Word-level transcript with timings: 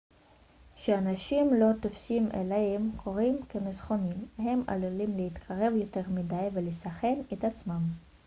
כשאנשים 0.75 1.53
לא 1.53 1.65
תופסים 1.81 2.29
איילים 2.33 2.91
קוראים 2.97 3.39
כמסוכנים 3.49 4.25
הם 4.37 4.63
עלולים 4.67 5.17
להתקרב 5.17 5.73
יותר 5.75 6.01
מדי 6.09 6.47
ולסכן 6.53 7.21
את 7.33 7.43
עצמם 7.43 7.85